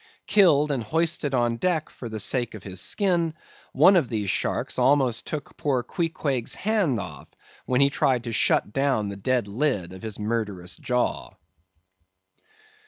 Killed 0.25 0.71
and 0.71 0.81
hoisted 0.83 1.35
on 1.35 1.57
deck 1.57 1.87
for 1.91 2.09
the 2.09 2.19
sake 2.19 2.55
of 2.55 2.63
his 2.63 2.81
skin, 2.81 3.35
one 3.71 3.95
of 3.95 4.09
these 4.09 4.31
sharks 4.31 4.79
almost 4.79 5.27
took 5.27 5.55
poor 5.57 5.83
Queequeg's 5.83 6.55
hand 6.55 6.99
off, 6.99 7.27
when 7.67 7.81
he 7.81 7.89
tried 7.91 8.23
to 8.23 8.31
shut 8.31 8.73
down 8.73 9.09
the 9.09 9.15
dead 9.15 9.47
lid 9.47 9.93
of 9.93 10.01
his 10.01 10.17
murderous 10.17 10.75
jaw. 10.75 11.35